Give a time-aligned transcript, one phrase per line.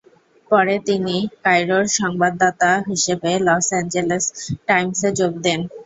[0.51, 1.15] পরে তিনি
[1.43, 4.25] কায়রোর সংবাদদাতা হিসেবে "লস এঞ্জেলেস
[4.67, 5.59] টাইমসে যোগ দেন।"